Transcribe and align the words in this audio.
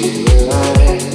feel 0.00 0.46
alive. 0.46 1.07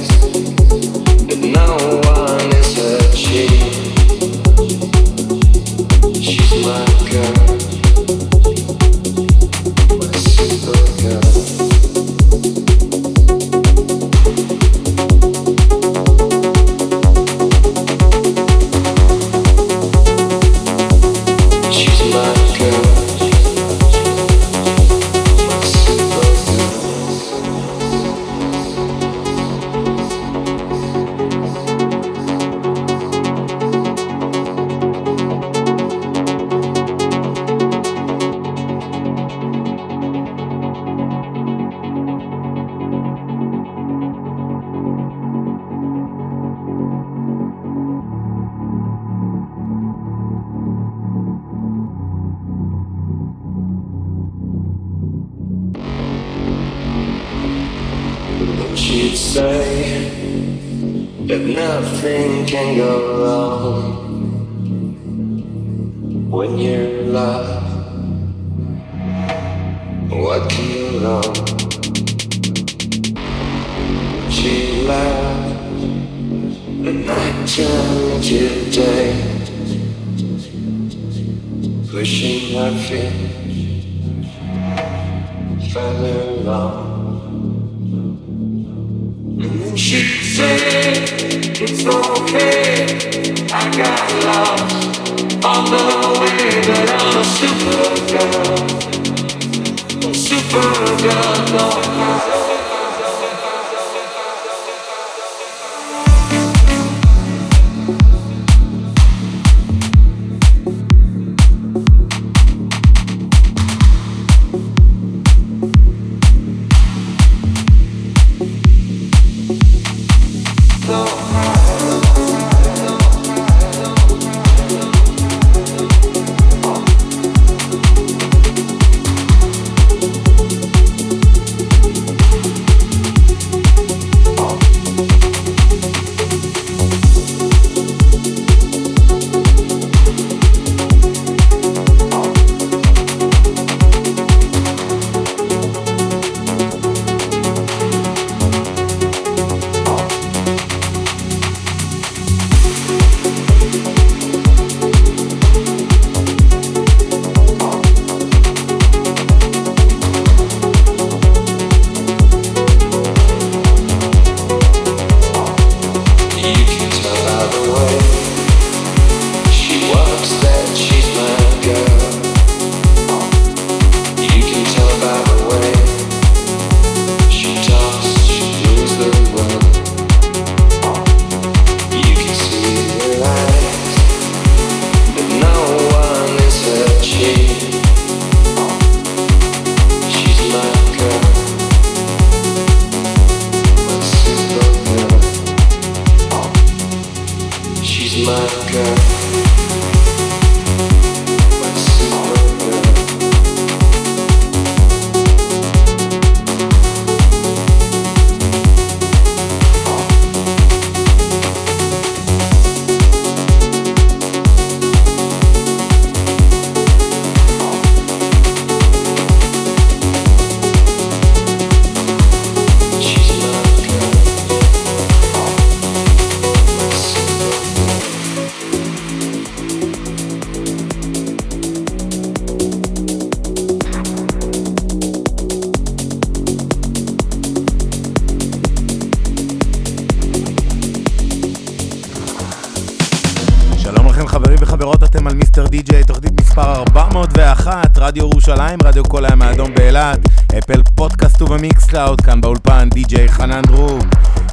רדיו 248.14 248.28
ירושלים, 248.28 248.78
רדיו 248.84 249.04
כל 249.04 249.24
הים 249.24 249.42
האדום 249.42 249.74
באילת, 249.74 250.18
Apple 250.58 250.82
Podcast 250.94 251.42
וב 251.42 251.56
Mixcloud, 251.56 252.20
כאן 252.20 252.40
באולפן 252.40 252.88
די-ג'יי 252.88 253.28
חנן 253.28 253.62
דרוב. 253.62 254.04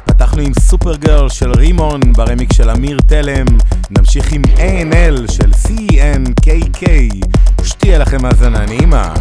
פתחנו 0.04 0.42
עם 0.42 0.52
Super 0.60 0.96
Girl 0.96 1.28
של 1.28 1.52
רימון 1.52 2.00
ברמיק 2.12 2.52
של 2.52 2.70
אמיר 2.70 2.98
תלם, 3.06 3.46
נמשיך 3.90 4.32
עם 4.32 4.42
A&L 4.44 5.32
של 5.32 5.50
CNKK, 5.50 6.86
שתהיה 7.64 7.98
לכם 7.98 8.24
האזנה 8.24 8.66
נעימה. 8.66 9.14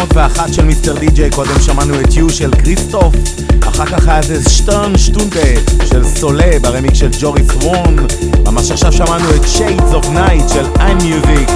1901 0.00 0.54
של 0.54 0.64
מיסטר 0.64 0.98
די-ג'יי, 0.98 1.30
קודם 1.30 1.60
שמענו 1.60 2.00
את 2.00 2.14
יו 2.14 2.30
של 2.30 2.50
קריסטוף, 2.50 3.14
אחר 3.68 3.86
כך 3.86 4.08
היה 4.08 4.18
איזה 4.18 4.50
שטרן 4.50 4.98
שטונטה 4.98 5.38
של 5.86 6.04
סולה 6.04 6.58
ברמיק 6.62 6.94
של 6.94 7.08
ג'וריס 7.20 7.46
וון, 7.62 7.96
ממש 8.44 8.70
עכשיו 8.70 8.92
שמענו 8.92 9.34
את 9.34 9.48
שיידס 9.48 9.94
אוף 9.94 10.08
נייט 10.08 10.48
של 10.48 10.66
איי 10.80 10.94
מיוזיק, 10.94 11.48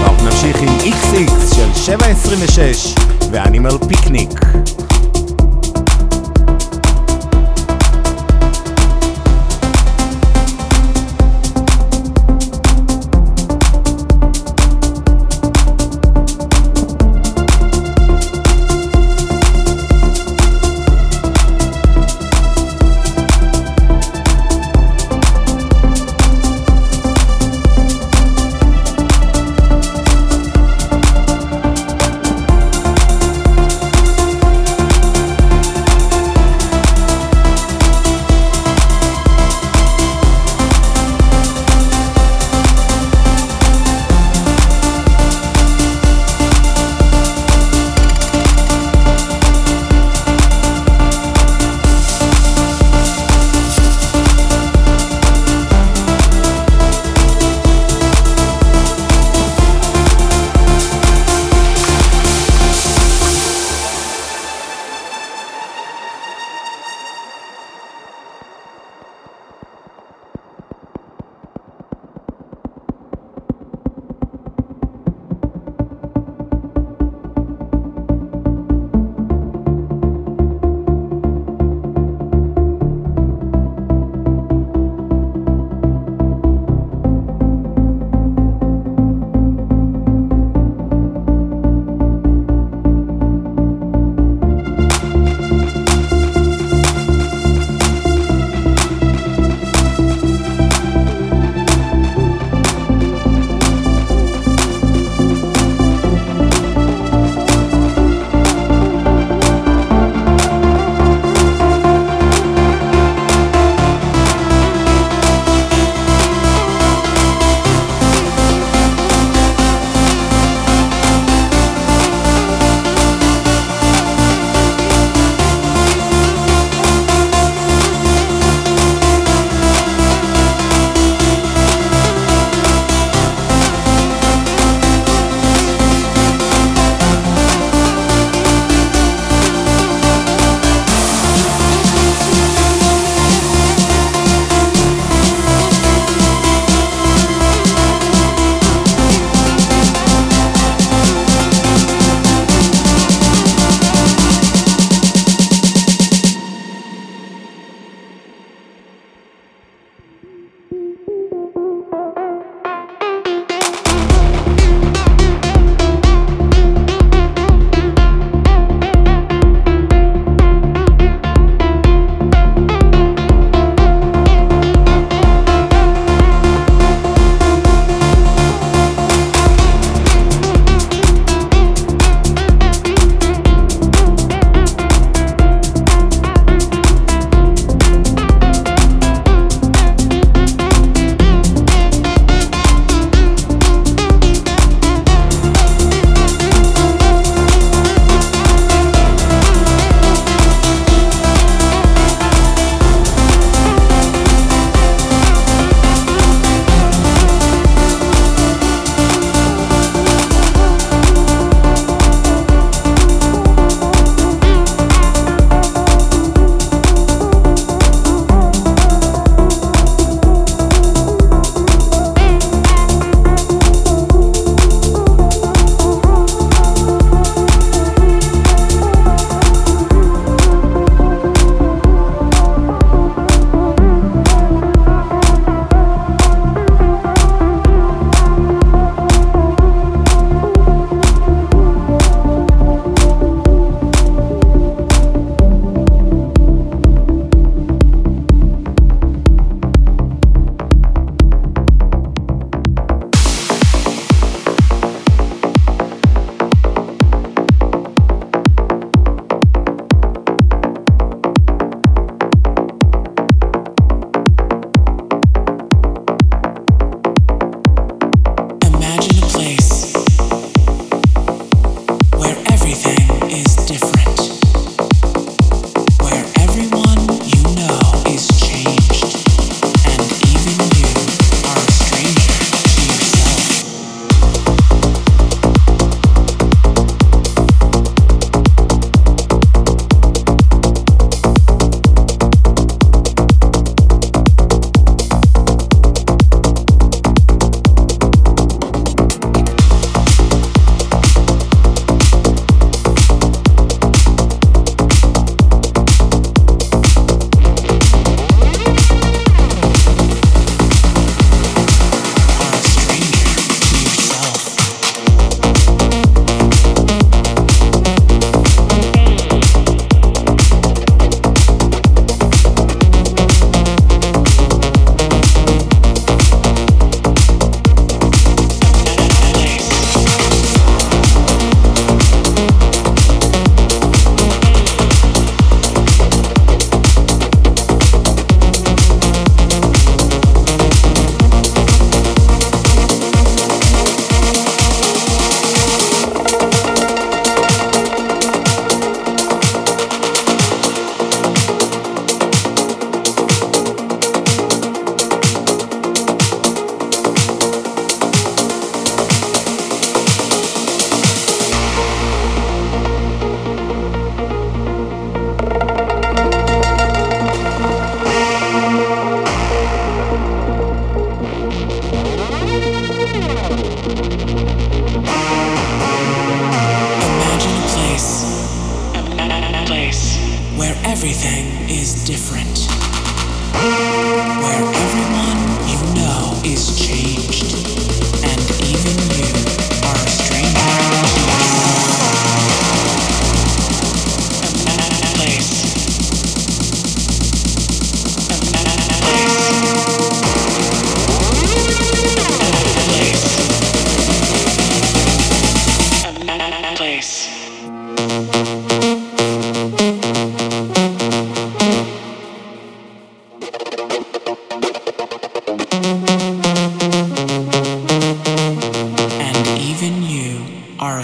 ואנחנו 0.00 0.24
נמשיך 0.24 0.56
עם 0.62 0.78
איקס 0.80 1.12
איקס 1.12 1.52
של 1.56 1.68
726 1.74 2.94
ואנימל 3.30 3.78
פיקניק. 3.88 4.55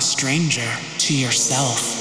Stranger 0.02 0.76
to 0.98 1.16
yourself. 1.16 1.91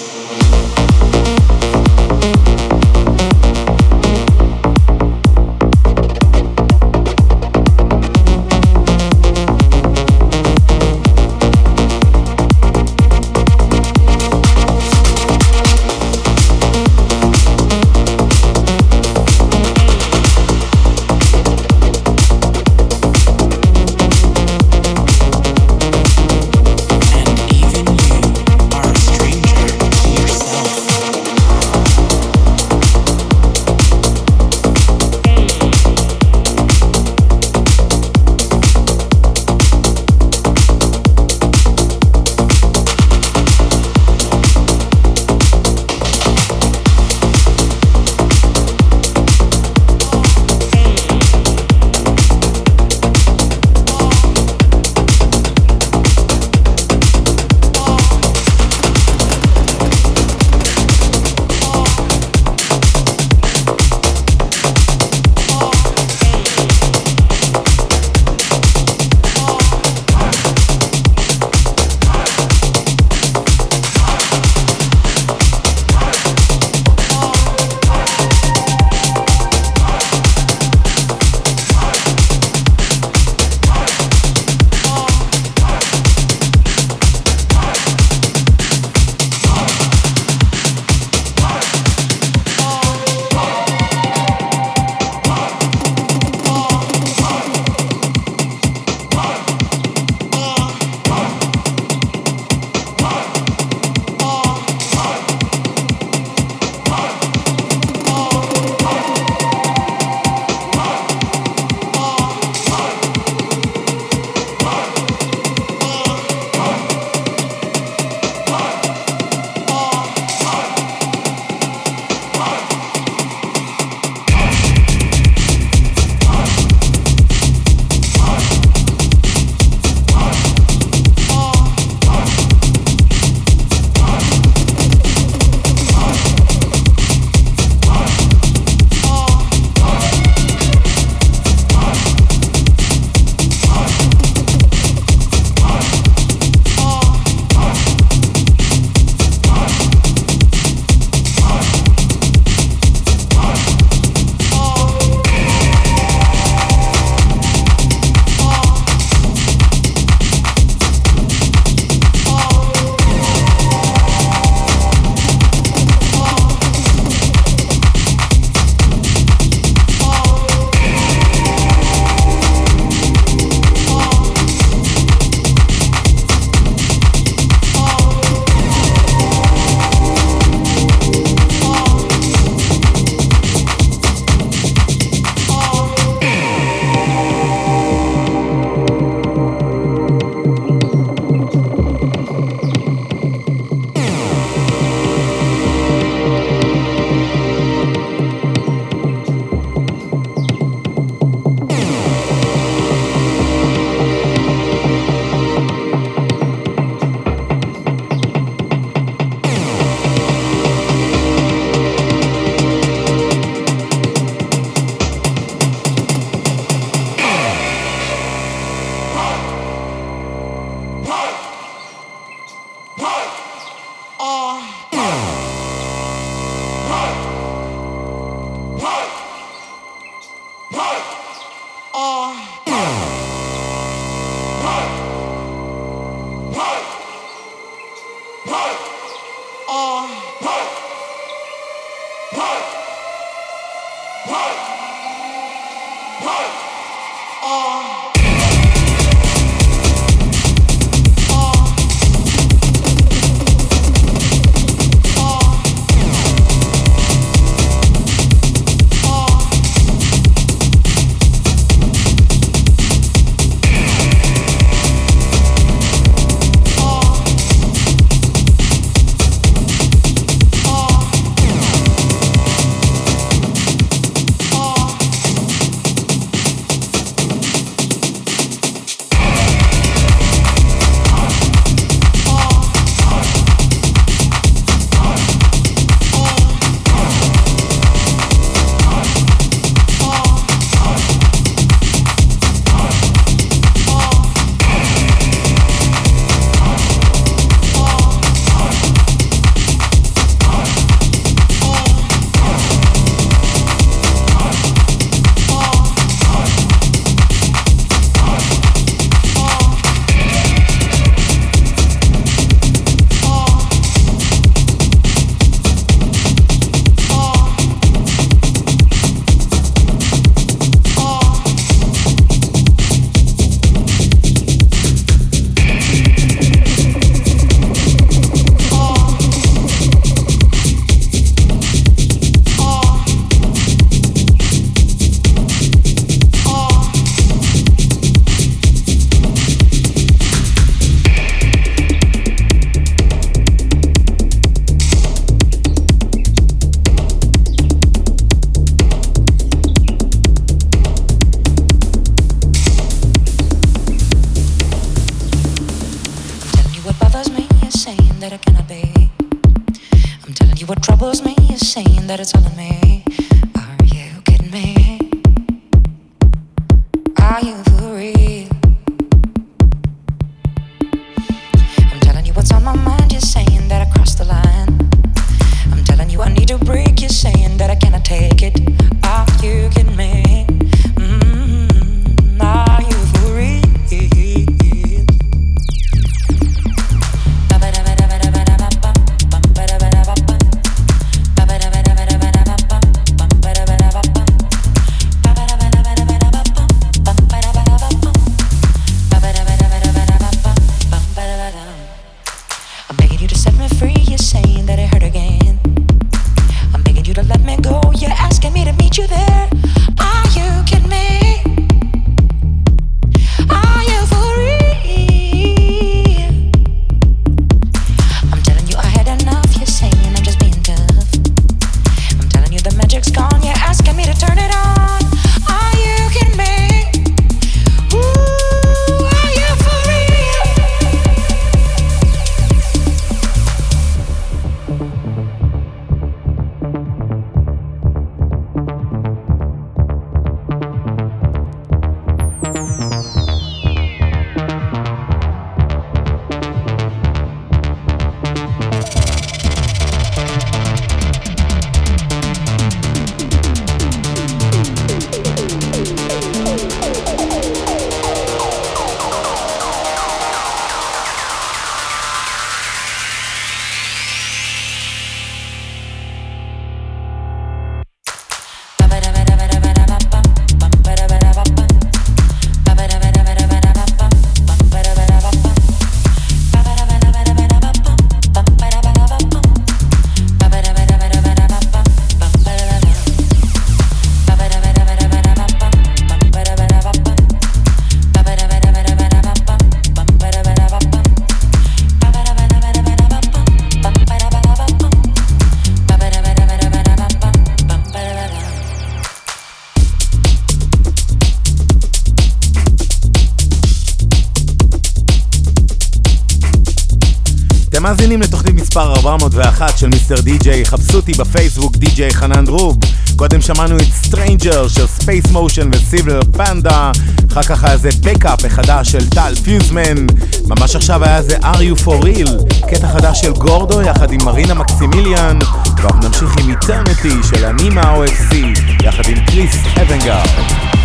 מאזינים 507.91 508.21
לתוכנית 508.21 508.55
מספר 508.55 508.93
401 508.93 509.77
של 509.77 509.87
Mr. 509.87 510.21
DJ, 510.21 510.65
חפשו 510.65 510.97
אותי 510.97 511.11
בפייסבוק 511.13 511.75
די-ג'יי 511.75 512.13
חנן 512.13 512.45
דרוב. 512.45 512.77
קודם 513.15 513.41
שמענו 513.41 513.77
את 513.77 513.81
Stranger 513.81 514.67
של 514.67 514.87
Space 514.87 515.25
Motion 515.31 515.69
ו 515.73 515.80
Silver 515.80 516.19
Panda, 516.31 516.91
אחר 517.31 517.43
כך 517.43 517.63
היה 517.63 517.77
זה 517.77 517.89
Backup 518.01 518.45
החדש 518.45 518.91
של 518.91 519.09
טל 519.09 519.33
פוסמן, 519.43 520.05
ממש 520.47 520.75
עכשיו 520.75 521.03
היה 521.03 521.21
זה 521.21 521.37
are 521.37 521.81
you 521.81 521.85
for 521.85 522.03
real, 522.03 522.59
קטע 522.69 522.87
חדש 522.87 523.21
של 523.21 523.31
גורדו 523.31 523.81
יחד 523.81 524.11
עם 524.11 524.19
מרינה 524.25 524.53
מקסימיליאן, 524.53 525.39
ואנחנו 525.77 526.07
נמשיך 526.07 526.37
עם 526.37 526.49
Eternity 526.49 527.15
של 527.23 527.45
Anyma 527.45 527.95
OFC 527.95 528.35
יחד 528.83 529.03
עם 529.09 529.25
קריס 529.25 529.55
אבנגר. 529.81 530.80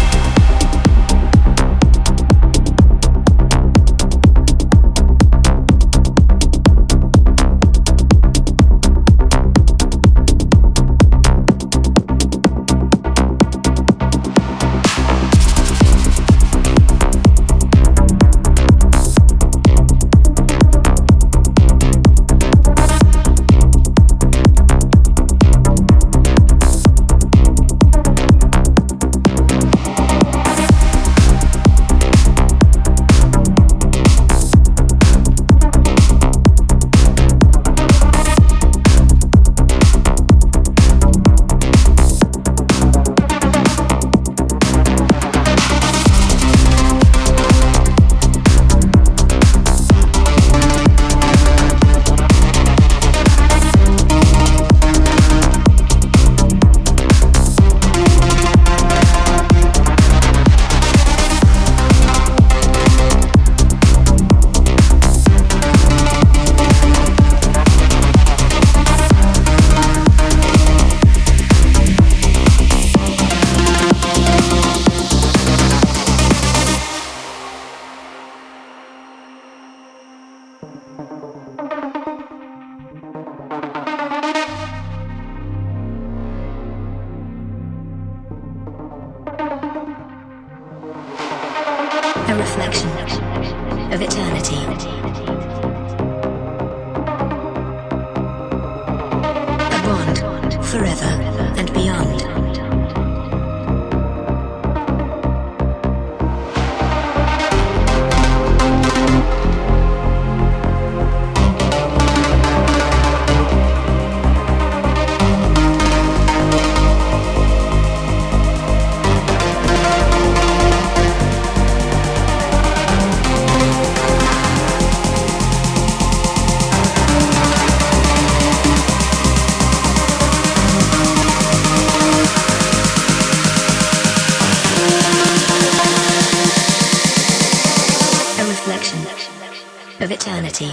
Of 140.00 140.10
eternity. 140.10 140.70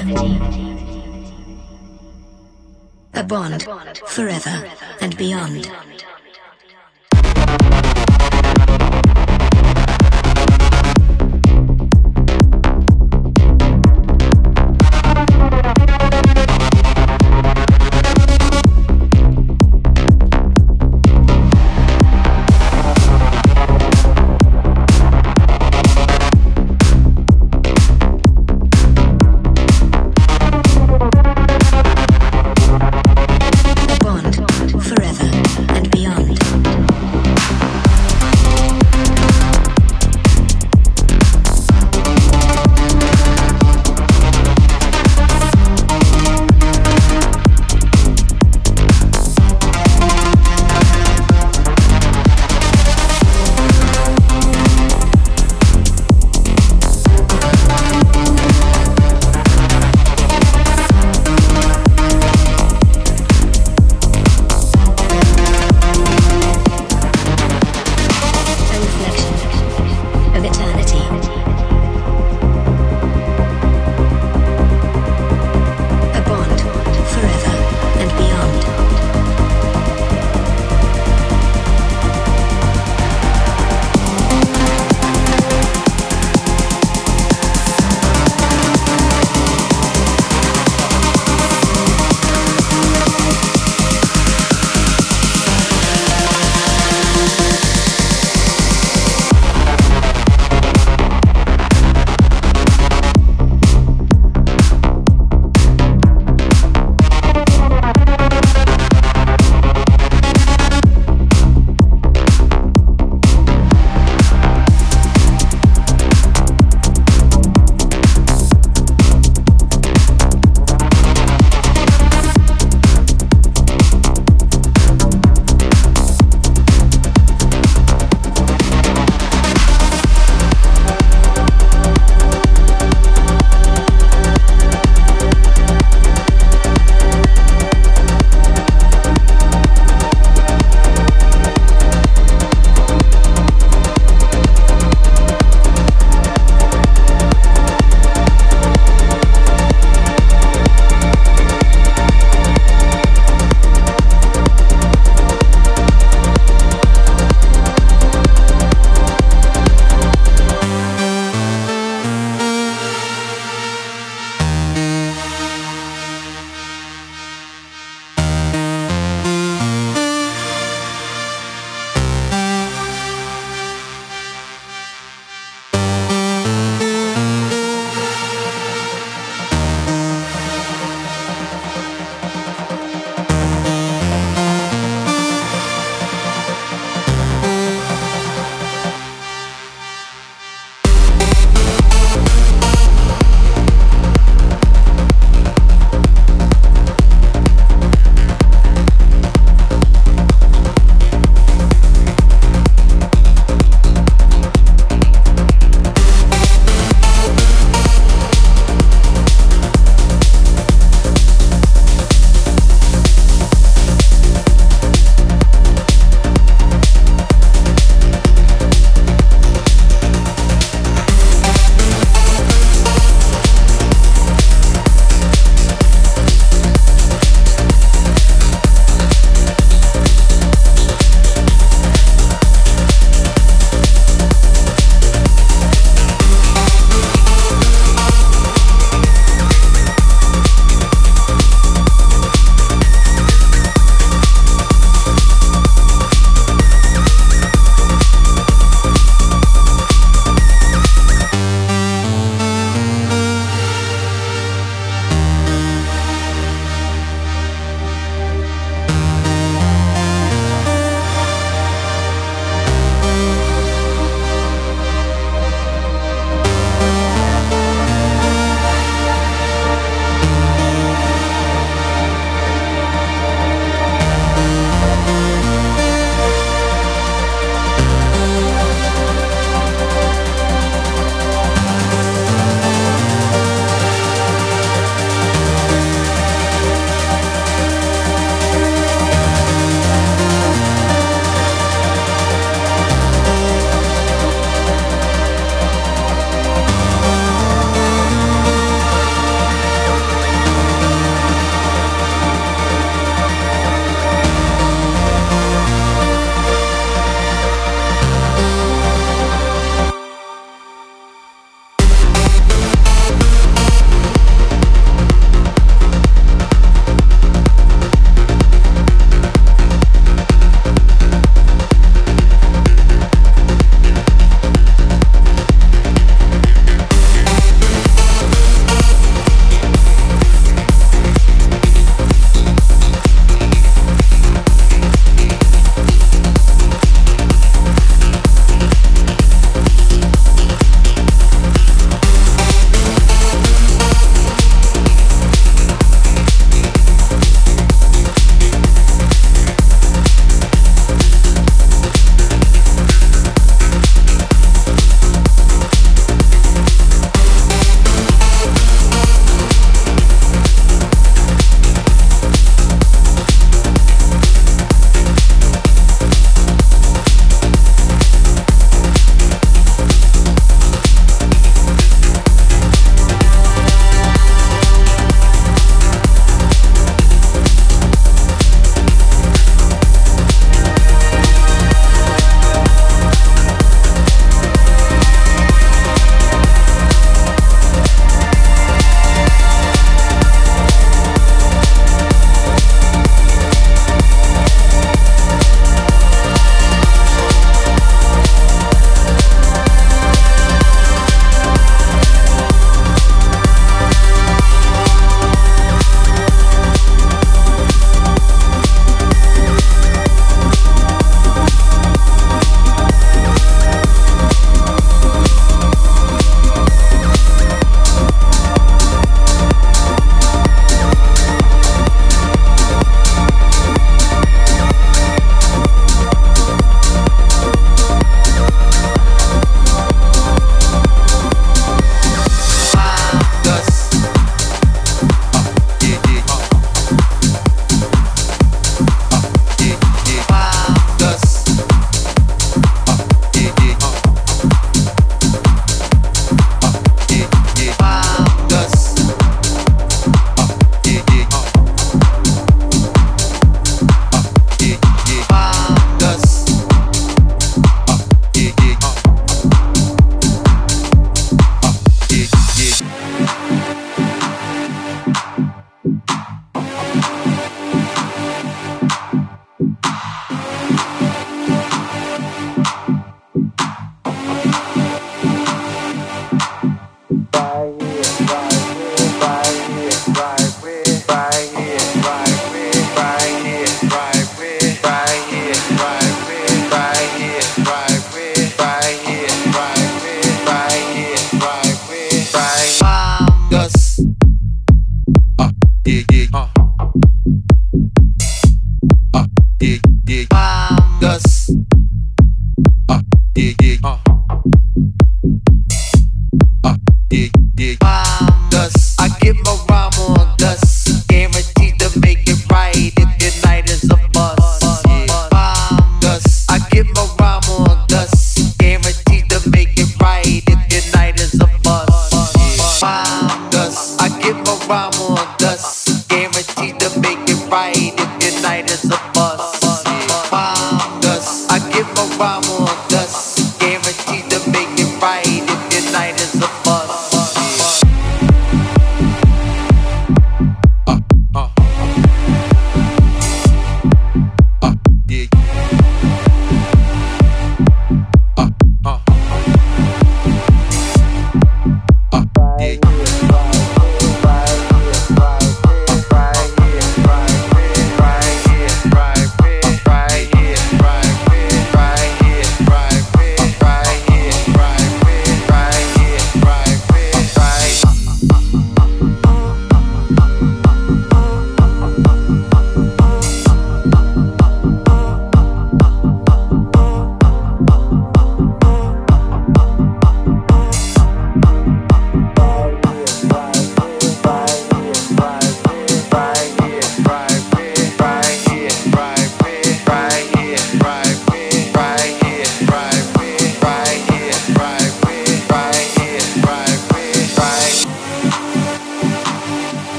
A 3.13 3.23
bond 3.23 3.63
forever 4.07 4.69
and 5.01 5.15
beyond. 5.17 5.71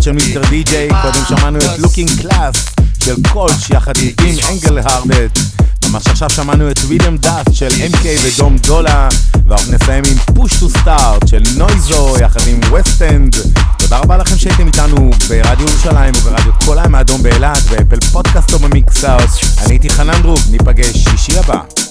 של 0.00 0.12
Mr. 0.12 0.42
DJ, 0.50 0.88
קודם 1.02 1.24
שמענו 1.28 1.58
את 1.58 1.78
Looking 1.78 2.10
Glass 2.20 2.56
של 3.04 3.14
Kölsch 3.32 3.70
יחד 3.70 3.92
עם 3.98 4.34
אנגל 4.50 4.78
הרדט. 4.78 5.38
ממש 5.90 6.06
עכשיו 6.06 6.30
שמענו 6.30 6.70
את 6.70 6.78
Rhyme 6.78 7.16
Dust 7.16 7.52
של 7.52 7.68
MK 7.68 8.06
ו 8.22 8.30
Dom 8.30 8.56
Dolla, 8.56 9.08
ואנחנו 9.48 9.72
נסיים 9.72 10.04
עם 10.04 10.34
Push 10.34 10.52
to 10.60 10.68
Start 10.70 11.28
של 11.28 11.42
Noizu 11.56 12.16
יחד 12.20 12.40
עם 12.46 12.60
Westend. 12.70 13.36
תודה 13.78 13.98
רבה 13.98 14.16
לכם 14.16 14.38
שהייתם 14.38 14.66
איתנו 14.66 15.10
ברדיו 15.28 15.68
ירושלים 15.68 16.14
וברדיו 16.16 16.52
כל 16.64 16.78
הים 16.78 16.94
האדום 16.94 17.22
באילת, 17.22 17.62
ו 17.68 17.73
Apple 17.73 18.00
Podcast 18.12 18.52
או 18.52 18.58
ב 18.58 19.04
Mixcloud. 19.04 19.30
אני 19.58 19.72
הייתי 19.72 19.90
חנן 19.90 20.22
דרוב, 20.22 20.40
ניפגש 20.50 20.96
שישי 20.96 21.38
הבא. 21.38 21.85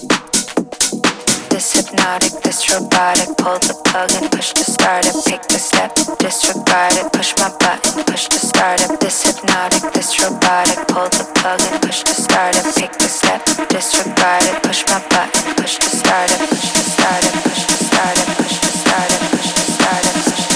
This 1.56 1.72
hypnotic, 1.72 2.32
this 2.42 2.68
robotic. 2.68 3.34
Pull 3.38 3.58
the 3.64 3.72
plug 3.88 4.12
and 4.12 4.30
push 4.30 4.52
to 4.52 4.62
start 4.62 5.06
it. 5.06 5.16
Pick 5.24 5.40
the 5.48 5.56
step, 5.56 5.94
disregard 6.18 6.92
it. 7.00 7.10
Push 7.14 7.32
my 7.40 7.48
button, 7.56 8.04
push 8.04 8.28
to 8.28 8.38
start 8.38 8.78
it. 8.84 9.00
This 9.00 9.24
hypnotic, 9.24 9.80
this 9.94 10.12
robotic. 10.20 10.76
Pull 10.92 11.08
the 11.16 11.24
plug 11.36 11.60
and 11.72 11.80
push 11.80 12.02
to 12.02 12.12
start 12.12 12.56
it. 12.60 12.64
Pick 12.76 12.92
the 13.00 13.08
step, 13.08 13.40
disregard 13.72 14.44
it. 14.44 14.62
Push 14.64 14.84
my 14.90 15.00
button, 15.08 15.54
push 15.56 15.78
to 15.80 15.88
start 15.88 16.28
it. 16.28 16.40
Push 16.50 16.72
to 16.76 16.82
start 16.92 17.24
it. 17.24 17.32
Push 17.48 17.64
to 17.64 17.76
start 17.88 18.16
it. 18.20 18.28
Push 18.36 18.60
to 18.60 18.68
start 18.76 19.08
it. 19.08 19.20
Push 19.32 19.48
to 19.48 19.60
start 19.64 20.02
it. 20.04 20.10
Push 20.12 20.36
to 20.36 20.36
start 20.36 20.50
it. 20.52 20.55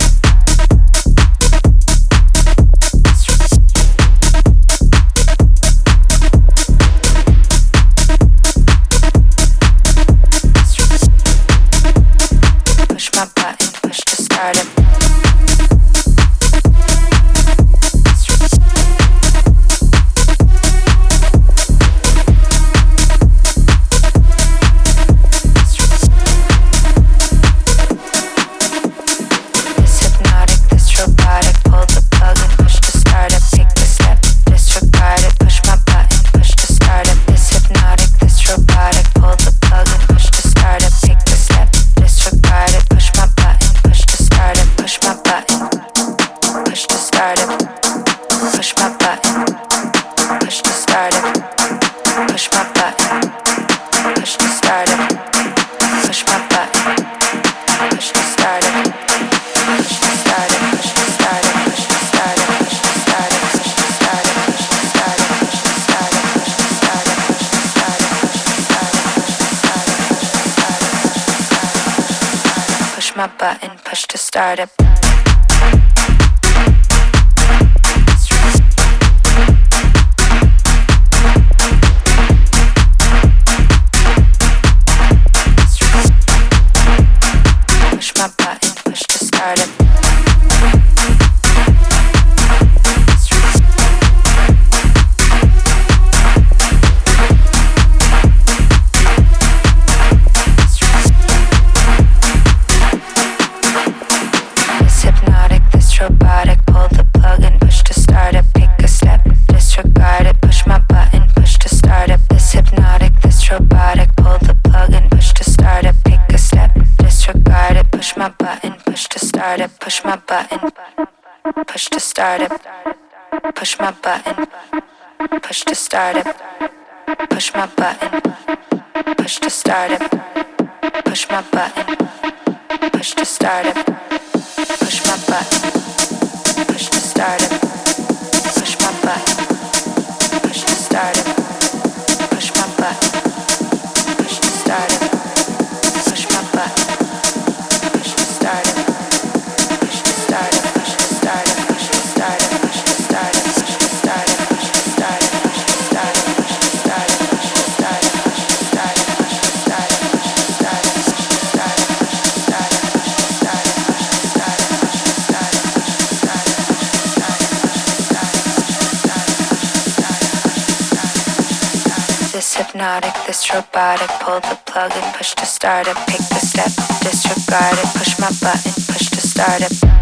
Robotic, 173.53 174.09
pull 174.21 174.39
the 174.39 174.57
plug 174.65 174.91
and 174.95 175.15
push 175.15 175.33
to 175.35 175.45
start 175.45 175.87
pick 176.07 176.21
the 176.29 176.39
step, 176.39 176.71
disregard 177.01 177.77
it, 177.77 177.87
push 177.97 178.17
my 178.19 178.31
button, 178.41 178.73
push 178.87 179.09
to 179.09 179.21
start. 179.21 180.00